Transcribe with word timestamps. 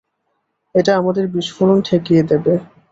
এটা 0.75 0.91
আমাদের 0.97 1.25
বিস্ফোরণ 1.27 1.77
ঠেকিয়ে 1.81 2.23
দেবে। 2.23 2.53